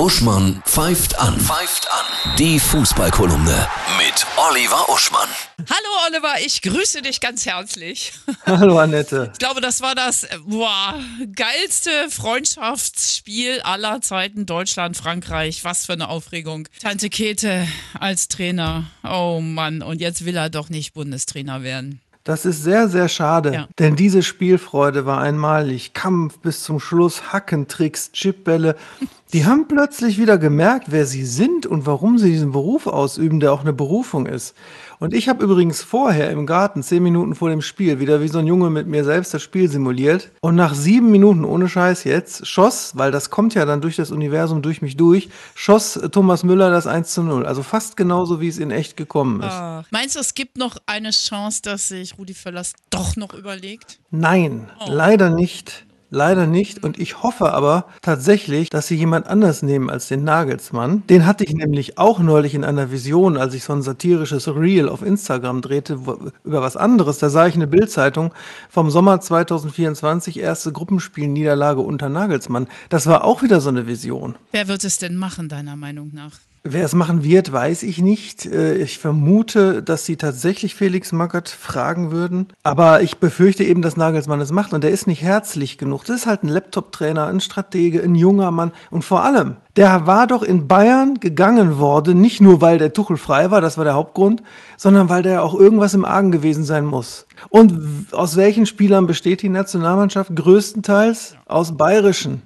[0.00, 1.38] Uschmann pfeift an.
[1.38, 2.36] Pfeift an.
[2.38, 5.28] Die Fußballkolumne mit Oliver Uschmann.
[5.68, 8.14] Hallo Oliver, ich grüße dich ganz herzlich.
[8.46, 9.28] Hallo Annette.
[9.30, 10.98] Ich glaube, das war das äh, boah,
[11.36, 15.64] geilste Freundschaftsspiel aller Zeiten Deutschland-Frankreich.
[15.64, 16.66] Was für eine Aufregung.
[16.80, 18.84] Tante Kete als Trainer.
[19.04, 22.00] Oh Mann, und jetzt will er doch nicht Bundestrainer werden.
[22.24, 23.68] Das ist sehr, sehr schade, Ja.
[23.78, 25.94] denn diese Spielfreude war einmalig.
[25.94, 28.76] Kampf bis zum Schluss, Hackentricks, Chipbälle.
[29.32, 33.52] Die haben plötzlich wieder gemerkt, wer sie sind und warum sie diesen Beruf ausüben, der
[33.52, 34.56] auch eine Berufung ist.
[34.98, 38.40] Und ich habe übrigens vorher im Garten, zehn Minuten vor dem Spiel, wieder wie so
[38.40, 40.32] ein Junge mit mir selbst das Spiel simuliert.
[40.40, 44.10] Und nach sieben Minuten, ohne Scheiß jetzt, schoss, weil das kommt ja dann durch das
[44.10, 47.46] Universum, durch mich durch, schoss Thomas Müller das 1 zu 0.
[47.46, 49.48] Also fast genauso, wie es in echt gekommen ist.
[49.48, 49.84] Ach.
[49.92, 54.00] Meinst du, es gibt noch eine Chance, dass sich Rudi Völlers doch noch überlegt?
[54.10, 54.86] Nein, Oh.
[54.90, 55.86] leider nicht.
[56.12, 56.82] Leider nicht.
[56.82, 61.04] Und ich hoffe aber tatsächlich, dass sie jemand anders nehmen als den Nagelsmann.
[61.06, 64.88] Den hatte ich nämlich auch neulich in einer Vision, als ich so ein satirisches Reel
[64.88, 67.18] auf Instagram drehte, wo, über was anderes.
[67.18, 68.34] Da sah ich eine Bildzeitung
[68.68, 72.66] vom Sommer 2024, erste Gruppenspielniederlage unter Nagelsmann.
[72.88, 74.34] Das war auch wieder so eine Vision.
[74.50, 76.32] Wer wird es denn machen, deiner Meinung nach?
[76.62, 78.44] Wer es machen wird, weiß ich nicht.
[78.44, 82.48] Äh, Ich vermute, dass sie tatsächlich Felix Magath fragen würden.
[82.62, 84.74] Aber ich befürchte eben, dass Nagelsmann es macht.
[84.74, 86.04] Und der ist nicht herzlich genug.
[86.04, 88.72] Das ist halt ein Laptop-Trainer, ein Stratege, ein junger Mann.
[88.90, 93.16] Und vor allem, der war doch in Bayern gegangen worden, nicht nur weil der Tuchel
[93.16, 94.42] frei war, das war der Hauptgrund,
[94.76, 97.26] sondern weil der auch irgendwas im Argen gewesen sein muss.
[97.48, 100.36] Und aus welchen Spielern besteht die Nationalmannschaft?
[100.36, 102.42] Größtenteils aus bayerischen.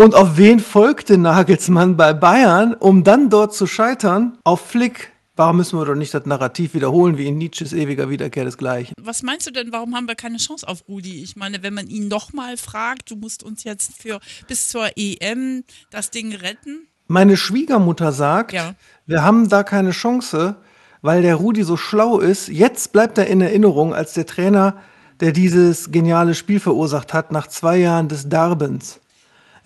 [0.00, 4.38] Und auf wen folgte Nagelsmann bei Bayern, um dann dort zu scheitern?
[4.44, 5.10] Auf Flick.
[5.34, 8.94] Warum müssen wir doch nicht das Narrativ wiederholen, wie in Nietzsches ewiger Wiederkehr desgleichen?
[9.02, 11.20] Was meinst du denn, warum haben wir keine Chance auf Rudi?
[11.24, 15.64] Ich meine, wenn man ihn nochmal fragt, du musst uns jetzt für bis zur EM
[15.90, 16.86] das Ding retten.
[17.08, 18.74] Meine Schwiegermutter sagt, Ja.
[19.06, 20.54] wir haben da keine Chance,
[21.02, 22.46] weil der Rudi so schlau ist.
[22.46, 24.76] Jetzt bleibt er in Erinnerung als der Trainer,
[25.18, 29.00] der dieses geniale Spiel verursacht hat nach zwei Jahren des Darbens.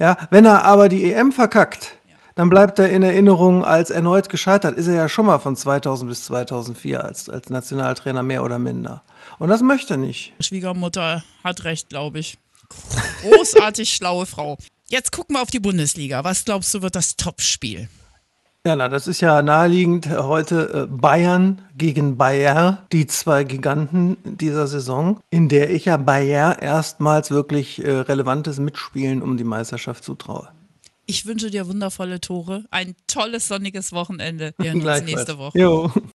[0.03, 1.97] Ja, wenn er aber die EM verkackt,
[2.35, 4.77] dann bleibt er in Erinnerung als erneut gescheitert.
[4.77, 9.05] Ist er ja schon mal von 2000 bis 2004 als, als Nationaltrainer mehr oder minder.
[9.39, 10.33] Und das möchte er nicht.
[10.41, 12.39] Schwiegermutter hat recht, glaube ich.
[13.21, 14.59] Großartig schlaue Frau.
[14.89, 16.25] Jetzt gucken wir auf die Bundesliga.
[16.25, 17.89] Was glaubst du, wird das Topspiel?
[18.65, 24.17] Ja, na, das ist ja naheliegend äh, heute äh, Bayern gegen Bayer, die zwei Giganten
[24.23, 30.05] dieser Saison, in der ich ja Bayer erstmals wirklich äh, relevantes Mitspielen um die Meisterschaft
[30.05, 30.49] zutraue.
[31.07, 34.55] Ich wünsche dir wundervolle Tore, ein tolles sonniges Wochenende.
[34.59, 35.59] Wir hören uns nächste Woche.
[35.59, 35.91] Jo.